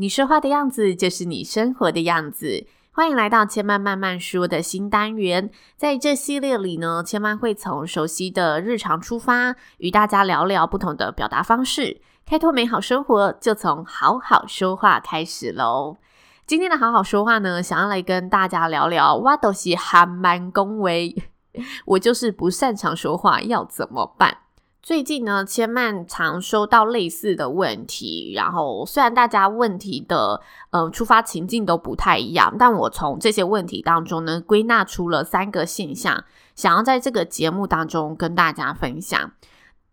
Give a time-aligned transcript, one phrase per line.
[0.00, 2.66] 你说话的样子就是你生活的样子。
[2.90, 5.50] 欢迎来到千嫚慢慢说的新单元。
[5.76, 12.00] 在这系列里呢，千嫚会从熟悉的日常出发，与大家聊聊不同的表达方式。
[12.24, 15.98] 开拓美好生活，就从好好说话开始喽。
[16.46, 21.14] 今天的好好说话呢，想要来跟大家聊聊，我就是还蛮恭维，
[21.84, 24.38] 我就是不擅长说话，要怎么办？
[24.82, 39.32] 最近呢，千曼常收到类似的问题，然后虽然大家问题的呃出发情境都不太一样，但我从这些问题当中呢，归纳出了三个现象，想要在这个节目当中跟大家分享。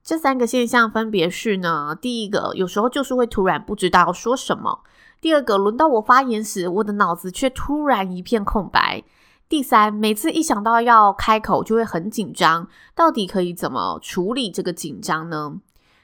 [0.01, 4.83] 这三个现象分别是呢，第一个，有时候就是会突然不知道说什么；
[5.19, 9.03] 第二个，轮到我发言时，我的脑子却突然一片空白。
[9.49, 15.61] 第三，每次一想到要开口就会很紧张，到底可以怎么处理这个紧张呢？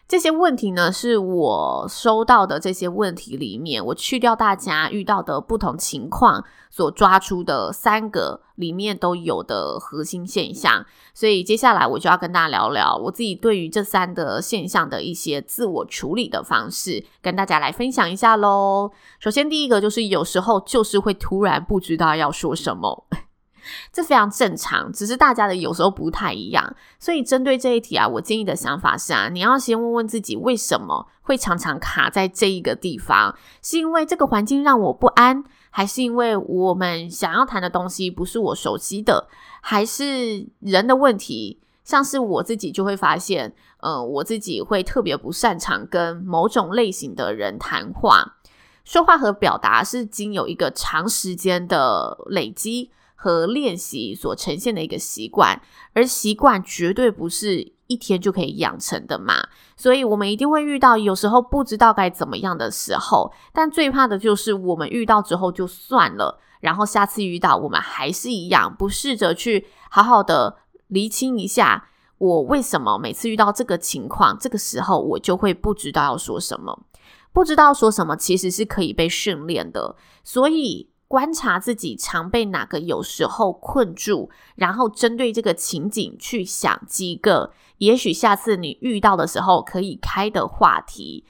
[0.08, 10.86] 这些问题呢，是我收到的这些问题里面，我去掉大家遇到的不同情况所抓出的三个里面都有的核心现象。
[11.14, 18.92] 所以接下来我就要跟大家聊聊我自己对于这三个现象的一些自我处理的方式，跟大家来分享一下喽。
[19.20, 23.08] 首先第一个就是有时候就是会突然不知道要说什么。
[23.92, 26.76] 这非常正常，只是大家的有时候不太一样。
[27.00, 33.36] 所以针对这一题啊，我建议的想法是啊，你要先问问自己，为什么会常常卡在这一个地方？
[33.62, 39.28] 是因为这个环境让我不安，还是因为我们想要谈的东西不是我熟悉的，
[39.62, 41.60] 还是人的问题？
[41.84, 48.38] 像是我自己就会发现，呃，我自己会特别不擅长跟某种类型的人谈话。
[48.86, 52.92] 说话和表达是经有一个长时间的累积。
[53.24, 55.62] 和练习所呈现的一个习惯，
[55.94, 59.48] 而习惯绝对不是一天就可以养成的嘛，
[59.78, 70.58] 所以我们一定会遇到有时候不知道该怎么样的时候，但最怕的就是我们遇到之后就算了，然后下次遇到我们还是一样，不试着去好好的
[70.88, 76.84] 厘清一下，我为什么每次遇到这个情况，这个时候我就会不知道要说什么，
[77.32, 79.96] 不知道说什么其实是可以被训练的，
[80.26, 80.90] 所以。
[81.14, 91.24] 观察自己常被哪个有时候困住，然后针对这个情景去想几个，也许下次你遇到的时候可以开的话题。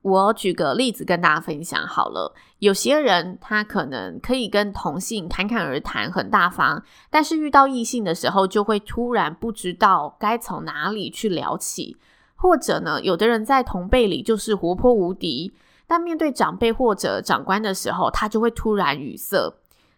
[0.00, 2.34] 我举个例子跟大家分享好了。
[2.60, 11.98] 有些人他可能可以跟同性侃侃而谈，很大方，但是遇到异性的时候就会突然不知道该从哪里去聊起。
[12.36, 15.52] 或者呢，有的人在同辈里就是活泼无敌。
[15.86, 19.54] 但面对长辈或者长官的时候，他就会突然语塞。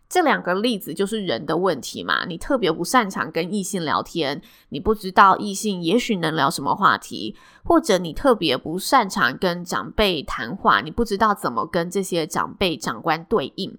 [0.09, 2.25] 这两个例子就是人的问题嘛。
[2.25, 4.41] 你特别不擅长跟异性聊天，
[4.71, 13.79] 你不知道异性也许能聊什么话题，或者你特别不擅长跟长辈谈话，你不知道怎么跟这些长辈长官对应。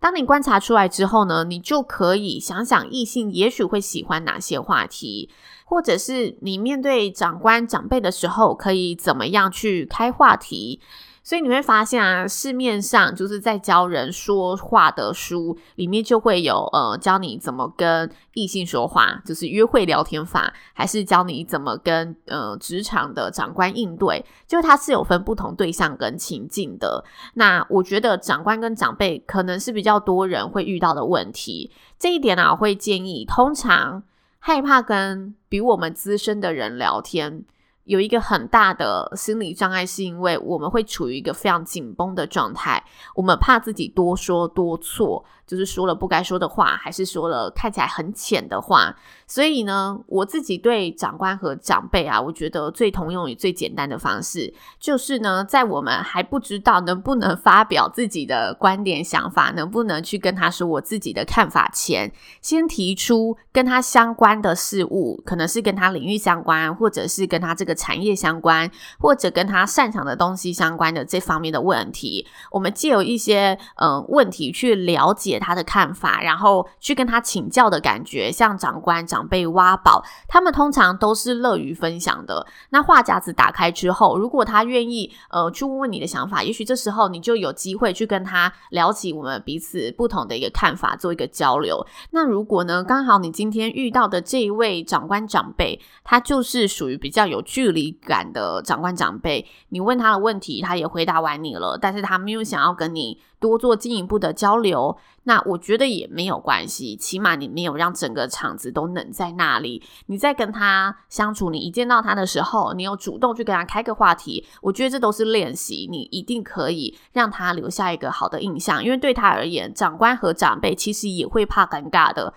[0.00, 5.30] 当你观察出来之后呢，你就可以想想异性也许会喜欢哪些话题，
[5.64, 10.80] 或者是你面对长官长辈的时候，可以怎么样去开话题。
[11.22, 27.04] 所以你会发现啊，市面上就是在教人说话的书里面就会有呃，教你怎么跟异性说话，就是约会聊天法，还是教你怎么跟呃职场的长官应对，就它是有分不同对象跟情境的。
[27.34, 34.02] 那我觉得长官跟长辈可能是比较多人会遇到的问题，这一点呢，我会建议，通常
[34.40, 37.44] 害怕跟比我们资深的人聊天。
[37.84, 42.82] 有一个很大的心理障碍，是因为我们会处于一个非常紧绷的状态，
[43.16, 48.94] 我们怕自己多说多错，就是说了不该说的话，还是说了看起来很浅的话。
[49.26, 67.71] 所以呢，我自己对长官和长辈啊，我觉得最通用也最简单的方式，就是呢，在我们还不知道能不能发表自己的观点想法，能不能去跟他说我自己的看法前，先提出跟他相关的事物，可能是跟他领域相关，或者是跟他这个。
[67.74, 72.26] 产业相关，或者跟他擅长的东西相关的这方面的问题。
[72.50, 82.46] 我们借由一些嗯、问题去了解他的看法，然后去跟他请教的感觉，像长官长辈挖宝，他们通常都是乐于分享的。
[82.70, 91.84] 那话匣子打开之后，如果他愿意呃去问问你的想法，也许这时候你就有机会去跟他聊起我们彼此不同的一个看法，做一个交流。
[92.10, 109.80] 那如果呢，刚好你今天遇到的这一位长官长辈，他就是属于比较有趣距离感的长官长辈，你问他的问题，他也回答完你了，但是他没有想要跟你多做进一步的交流，那我觉得也没有关系，起码你没有让整个场子都冷在那里。
[110.06, 122.34] 你在跟他相处，你一见到他的时候，你有主动去跟他开个话题，我觉得这都是练习，你一定可以让他留下一个好的印象，因为对他而言，长官和长辈其实也会怕尴尬的。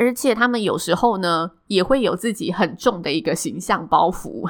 [0.00, 4.48] 而且他们有时候呢，也会有自己很重的一个形象包袱，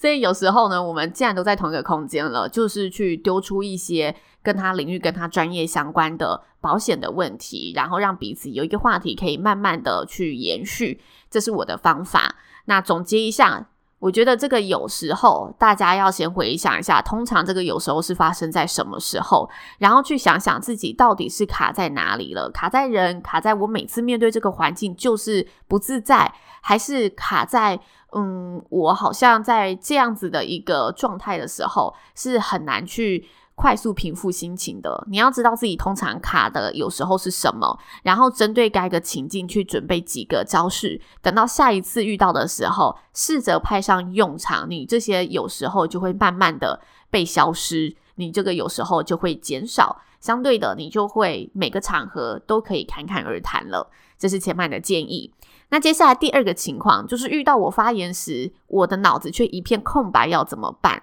[0.00, 11.00] 所以有时候呢，我们既然都在同一个空间了，就是去丢出一些跟他领域、跟他专业相关的保险的问题，然后让彼此有一个话题可以慢慢的去延续，
[11.30, 12.36] 这是我的方法。
[12.66, 13.68] 那总结一下。
[14.04, 19.48] 我觉得这个有时候大家要先回想一下，通常这个有时候是发生在什么时候，
[19.78, 27.80] 然后去想想自己到底是卡在哪里了，卡在人，卡在我每次面对这个环境就是不自在，还是卡在
[28.14, 33.26] 嗯，我好像在这样子的一个状态的时候是很难去。
[33.54, 46.80] 快速平复心情的，你要知道自己通常卡的有时候是什么，然后针对该个情境去准备几个招式，等到下一次遇到的时候，试着派上用场，你这些有时候就会慢慢的
[47.10, 53.90] 被消失，你这个有时候就会减少，相对的，你就会每个场合都可以侃侃而谈了。
[54.18, 55.32] 这是前半的建议。
[55.70, 61.02] 那接下来第二个情况就是遇到我发言时，我的脑子却一片空白，要怎么办？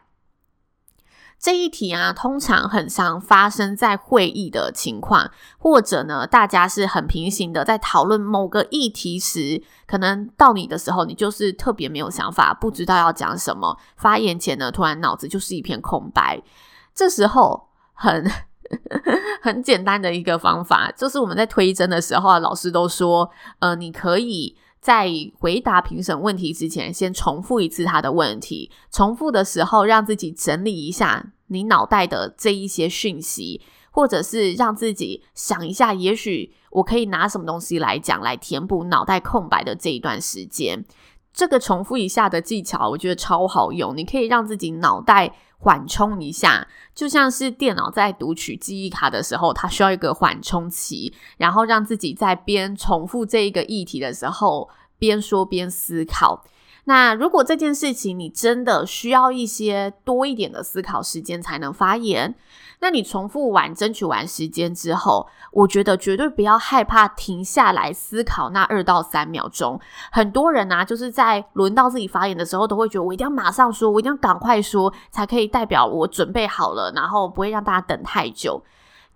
[1.42, 13.76] 这一题啊，通常很常发生在会议的情况，或者呢，大家是很平行的在讨论某个议题时，可能到你的时候，你就是特别没有想法，不知道要讲什么。
[13.98, 16.40] 发言前呢，突然脑子就是一片空白。
[16.94, 18.30] 这时候很
[19.42, 24.56] 很简单的一个方法，就是我们在推甄的时候啊，老师都说，呃，你可以。
[24.81, 25.07] 在
[25.38, 28.72] 回答评审问题之前，先重复一次他的问题。
[28.92, 33.62] 重复的时候，让自己整理一下你脑袋的这一些讯息，
[33.92, 40.84] 或者是让自己想一下，也许我可以拿什么东西来讲，来填补脑袋空白的这一段时间。
[41.31, 43.95] 这个重复一下的技巧，我觉得超好用。
[43.95, 54.68] 你可以让自己脑袋缓冲一下，就像是电脑在读取记忆卡的时候，它需要一个缓冲期，然后让自己在边重复这一个议题的时候，
[54.98, 56.44] 边说边思考。
[56.86, 62.33] 那如果这件事情你真的需要一些多一点的思考时间才能发言，
[62.80, 69.80] 那你重复完、争取完时间之后，我觉得绝对不要害怕停下来思考那二到三秒钟。
[70.12, 78.63] 很多人啊，就是在轮到自己发言的时候，都会觉得我一定要马上说，我一定要赶快说，才可以代表我准备好了，然后不会让大家等太久。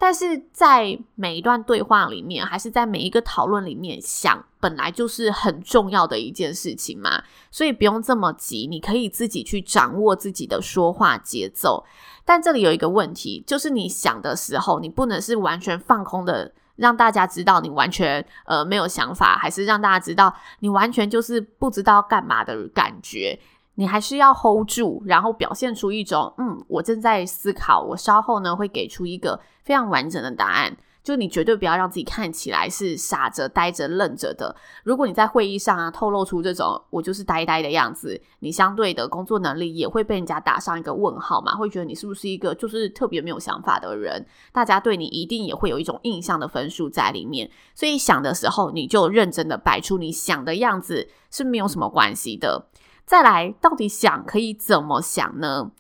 [0.06, 11.84] 但是在每一段对话里面，还是在每一个讨论里面，想本来就是很重要的一件事情嘛，所以不用这么急，你可以自己去掌握自己的说话节奏。
[12.24, 23.40] 但这里有一个问题，就是你想的时候，你不能是完全放空的，让大家知道你完全呃没有想法，还是让大家知道你完全就是不知道干嘛的感觉。
[23.75, 30.75] 你还是要 hold 住，然后表现出一种，嗯，我正在思考，我稍后呢会给出一个非常完整的答案。
[31.03, 34.55] 就你绝对不要让自己看起来是傻着、呆着、愣着的。
[34.83, 44.25] 如果你在会议上啊透露出这种我就是呆呆的样子，你相对的工作能力也会被人家打上一个问号嘛，会觉得你是不是一个就是特别没有想法的人？
[44.51, 47.51] 大家对你一定也会有一种印象的分数在里面。
[47.75, 52.65] 所以想的时候，你就认真的摆出你想的样子是没有什么关系的。
[53.06, 55.71] 再来，到底想可以怎么想呢？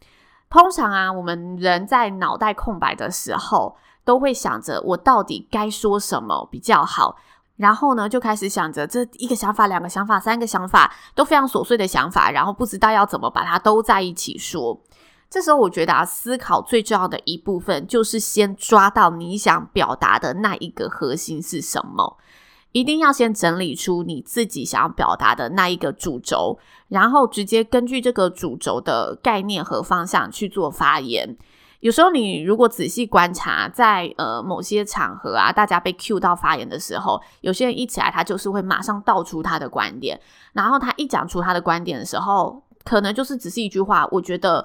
[0.47, 7.17] 通常啊，我们人在脑袋空白的时候，都会想着我到底该说什么比较好，
[7.57, 14.79] 然后呢，就开始想着这一个想法、两个想法、三个想法，都非常琐碎的想法，然后不知道要怎么把它都在一起说。
[15.27, 22.17] 这时候，我觉得啊，思考最重要的一部分，就是先抓到你想表达的那一个核心是什么。
[22.75, 31.37] 一定要先整理出你自己想要表达的那一个主轴，然后直接根据这个主轴的概念和方向去做发言。
[31.79, 40.19] 有时候你如果仔细观察，在呃某些场合啊，大家被 cue 到发言的时候，有些人一起来，他就是会马上道出他的观点，
[40.51, 42.61] 然后他一讲出他的观点的时候。
[42.83, 44.63] 可能就是只是一句话，我觉得，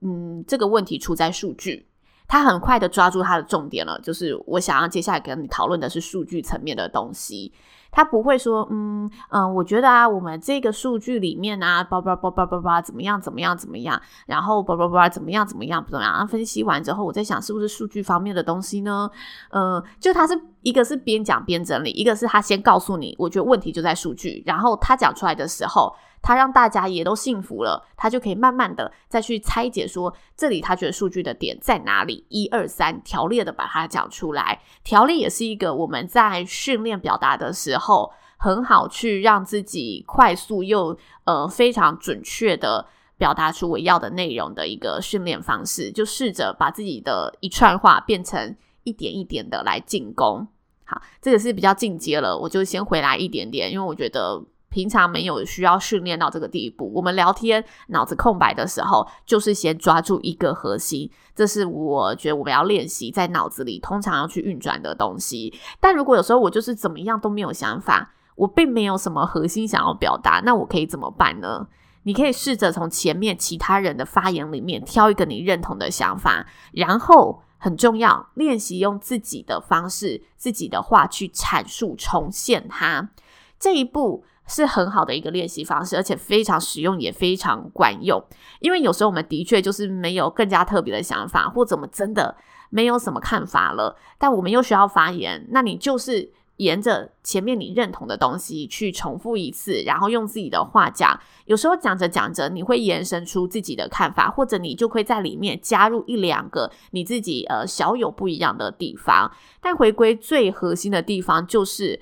[0.00, 1.86] 嗯，这个问题出在数据。
[2.26, 7.52] 他很快的抓住他的重点了，就是我想要接下来跟你讨论的是数据层面的东西。
[7.94, 19.10] 他不会说，嗯嗯、我觉得啊，我们这个数据里面啊，叭叭叭叭叭叭，怎么样怎么样怎么样，然后叭叭叭怎么样怎么样怎么样，分析完之后，我在想是不是数据方面的东西呢？
[19.50, 25.94] 嗯，就他是一个是边讲边整理，一个是他先告诉你，我觉得问题就在数据，然后他讲出来的时候。
[26.24, 34.60] 他让大家也都信服了，他就可以慢慢的再去拆解说，这里他觉得数据的点在哪里，一二三条列的把它讲出来。
[34.84, 42.86] 条列也是一个我们在训练表达的时候，很好去让自己快速又呃非常准确的
[43.18, 45.90] 表达出我要的内容的一个训练方式。
[45.90, 50.46] 就试着把自己的一串话变成一点一点的来进攻。
[50.84, 54.44] 好，这个是比较进阶了，我就先回来一点点，因为我觉得。
[54.72, 65.52] 平常没有需要训练到这个地步，我们聊天脑子空白的时候，就是先抓住一个核心，这是我觉得我们要练习在脑子里通常要去运转的东西。
[65.78, 71.68] 但如果有时候我就是怎么样都没有想法，我并没有什么核心想要表达，那我可以怎么办呢？
[72.04, 83.10] 你可以试着从前面其他人的发言里面挑一个你认同的想法，然后很重要，练习用自己的方式、自己的话去阐述、重现它。
[83.58, 84.24] 这一步。
[84.44, 88.22] 是很好的一个练习方式，而且非常实用，也非常管用。
[88.58, 92.36] 因为有时候我们的确就是没有更加特别的想法，或者我们真的
[92.68, 101.18] 没有什么看法了，但我们又需要发言，那你就是沿着前面你认同的东西去重复一次，然后用自己的话讲。
[101.46, 109.30] 有时候讲着讲着，你会延伸出自己的看法，或者你就会在里面加入一两个你自己呃小有不一样的地方。
[109.60, 112.00] 但回归最核心的地方就是。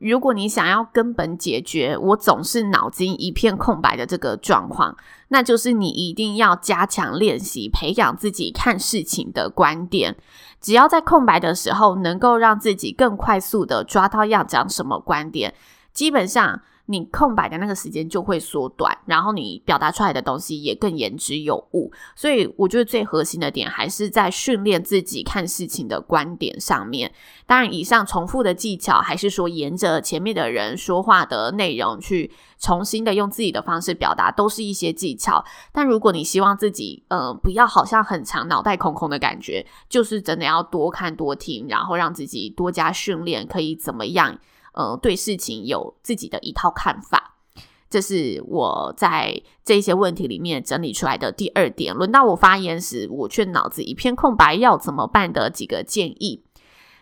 [0.00, 10.14] 如果你想要根本解决我总是脑筋一片空白的这个状况，那就是你一定要加强练习，培养自己看事情的观点。
[10.60, 15.54] 只要在空白的时候，能够让自己更快速的抓到要讲什么观点，
[15.92, 16.60] 基本上。
[16.90, 21.92] 你空白的那个时间就会缩短，然后你表达出来的东西也更言之有物。
[22.16, 27.12] 所以我觉得最核心的点还是在训练自己看事情的观点上面。
[27.46, 35.44] 当然，以上重复的技巧，还是说沿着前面的人说话的内容去重新的用自己的方式表达，都是一些技巧。
[35.70, 44.38] 但如果你希望自己呃不要好像很长脑袋空空的感觉，就是真的要多看多听，然后让自己多加训练，可以怎么样？
[44.74, 47.36] 呃，对事情有自己的一套看法，
[47.90, 51.94] 这是我在这些问题里面整理出来的第二点。
[51.94, 56.44] 轮到我发言时，我却脑子一片空白，要怎么办的几个建议。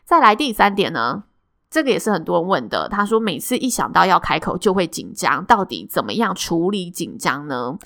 [0.04, 1.24] 再来第三点呢，
[1.68, 2.88] 这个也是很多人问的。
[2.88, 7.76] 他说，每次一想到要开口就会紧张，到底怎么样处理紧张呢？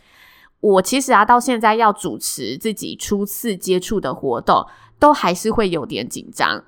[0.60, 4.66] 我其实啊，到现在要主持自己初次接触的活动，
[4.99, 6.62] 都还是会有点紧张。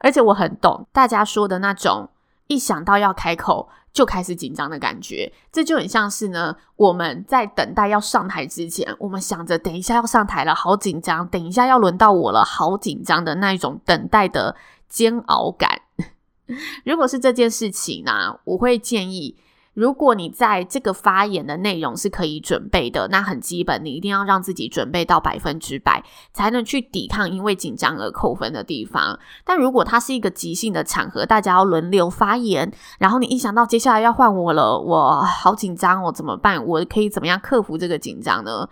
[0.00, 2.08] 而且我很懂大家说的那种，
[2.46, 14.56] 一想到要开口就开始紧张的感觉，这就很像是呢，我们在等待要上台之前，我们想着等一下要上台了，好紧张；等一下要轮到我了，好紧张的那一种等待的
[14.88, 15.82] 煎熬感。
[16.84, 19.36] 如果是这件事情呢，我会建议。
[19.76, 26.02] 如果你在这个发言的内容是可以准备的，那很基本，你一定要让自己准备到百分之百，
[26.32, 29.18] 才能去抵抗因为紧张而扣分的地方。
[29.44, 36.64] 但如果它是一个即兴的场合，大家要轮流发言，然后你一想到接下来要换我了，我好紧张，我怎么办？
[36.66, 38.66] 我可以怎么样克服这个紧张呢？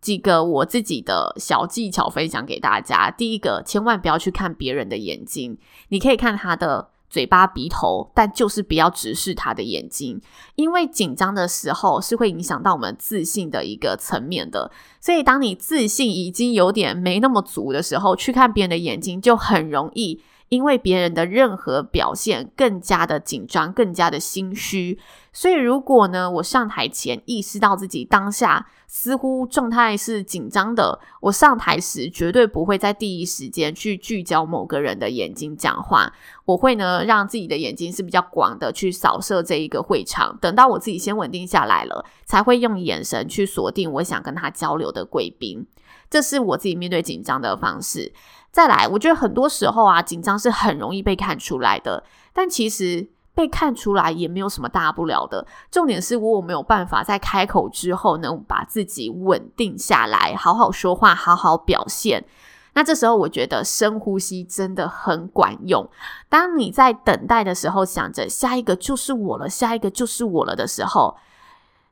[0.00, 3.10] 几个我自己的小技巧分享给大家。
[3.10, 5.58] 第一个，千万不要去看别人的眼睛，
[5.90, 6.88] 你可以看他的。
[7.10, 10.20] 嘴巴、鼻头，但就是不要直视他的眼睛，
[10.54, 14.70] 因为紧张的时候是会影响到我们自信的一个层面的。
[15.00, 24.98] 所以，当你自信已经有点没那么足的时候，去看别人的眼睛，就很容易因为别人的任何表现更加的紧张，更加的心虚。
[25.32, 36.12] 所以，如果呢，我上台前意识到自己当下似乎状态是紧张的，我上台时绝对不会在第一时间去聚焦某个人的眼睛讲话。
[36.44, 40.36] 我会呢，让自己的眼睛是比较广的去扫射这一个会场。
[40.40, 45.64] 等到我自己先稳定下来了，才会用眼神去锁定我想跟他交流的贵宾。
[46.10, 48.12] 这是我自己面对紧张的方式。
[48.50, 53.10] 再来，我觉得很多时候啊，紧张是很容易被看出来的，但其实。
[53.32, 62.26] 被看出来也没有什么大不了的，重点是我没有办法在开口之后能把自己稳定下来，好好说话，好好表现。
[62.74, 65.88] 那这时候我觉得深呼吸真的很管用。
[66.28, 71.16] 当你在等待的时候，想着下一个就是我了，下一个就是我了的时候，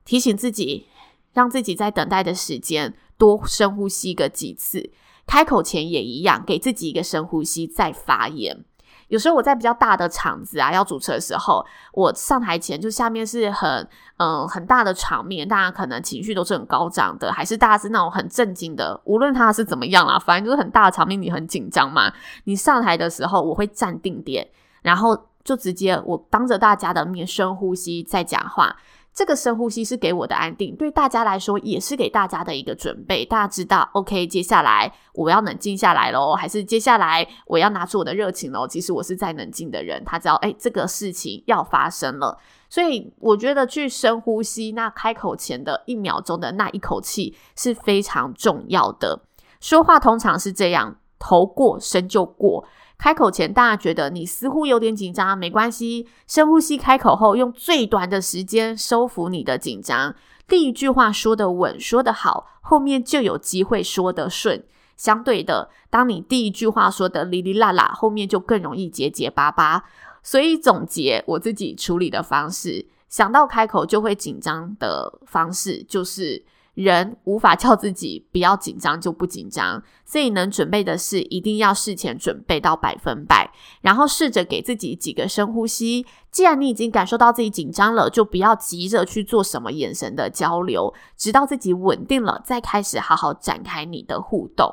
[0.04, 0.88] 提醒自己，
[1.32, 4.90] 让自己在等待的时间多深呼吸个几次，
[5.28, 8.64] 开口前也一样，给自己一个深呼吸再发言。
[9.08, 22.12] 有时候我在比较大的场子啊，要主持的时候，我上台前就下面是很嗯、很大的场面，大家可能情绪都是很高涨的，还是大家是那种很震惊的，无论他是怎么样啦，反正就是很大的场面，你很紧张嘛。
[22.44, 24.46] 你上台的时候，我会站定点，
[24.82, 28.76] 然后就直接我当着大家的面深呼吸再讲话。
[29.18, 33.24] 这个深呼吸是给我的安定，对大家来说也是给大家的一个准备。
[33.24, 38.64] 大家知道，OK，接下来我要冷静下来喽，还是接下来我要拿出我的热情喽？
[38.68, 42.38] 其实我是在冷静的人，他知道，哎，这个事情要发生了。
[42.70, 49.24] 所以我觉得去深呼吸，那开口前的一秒钟的那一口气是非常重要的。
[49.58, 52.64] 说话通常是这样，头过身就过。
[52.98, 60.14] 开口前，大家觉得你似乎有点紧张，没关系，深呼吸，开口后用最短的时间收服你的紧张。
[60.48, 64.64] 第一句话说得稳，说得好，后面就有机会说得顺。
[64.96, 69.84] 相对的，当你第一句话说得哩哩啦啦，后面就更容易结结巴巴。
[70.24, 76.44] 所以总结我自己处理的方式，想到开口就会紧张的方式，就是。
[76.84, 86.06] 人无法叫自己不要紧张就不紧张，所以能准备的事一定要事前准备到百分百，然后试着给自己几个深呼吸。
[86.30, 94.72] 既然你已经感受到自己紧张了，就不要急着去做什么眼神的交流，直到自己稳定了，再开始好好展开你的互动。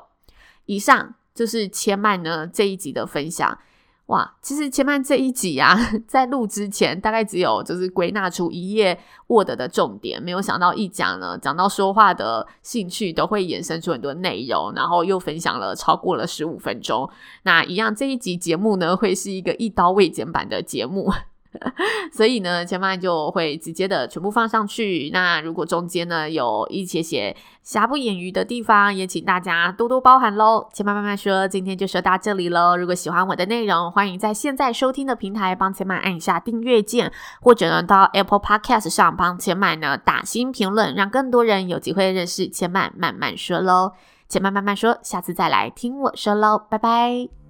[0.65, 3.57] 以上就是千麦呢这一集的分享。
[4.07, 5.75] 哇，其实前面这一集呀，
[6.07, 17.09] 在录之前大概只有就是归纳出一页 Word 的重点，没有想到一讲呢，讲到说话的兴趣都会衍生出很多内容，然后又分享了超过了十五分钟。
[17.43, 21.11] 那一样这一集节目呢，会是一个一刀未剪版的节目。
[22.11, 25.09] 所以呢，千嫚就会直接的全部放上去。
[25.13, 30.67] 那如果中间呢有一些些瑕不掩瑜的地方，也请大家多多包涵喽。
[30.73, 32.75] 千嫚慢慢说，今天就说到这里喽。
[32.77, 43.93] 如果喜欢我的内容，欢迎在现在收听的平台帮千嫚按一下订阅键，或者呢到 Apple Podcast 上帮千嫚呢打新评论，让更多人有机会认识千嫚慢慢说喽。
[44.27, 47.44] 千嫚慢慢说，下次再来听我说喽，拜拜。